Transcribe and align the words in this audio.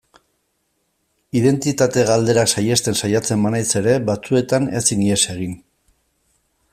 Identitate 1.41 2.05
galderak 2.07 2.49
saihesten 2.53 2.97
saiatzen 3.03 3.45
banaiz 3.49 3.67
ere, 3.83 3.95
batzuetan 4.11 4.69
ezin 4.81 5.05
ihes 5.11 5.23
egin. 5.35 5.57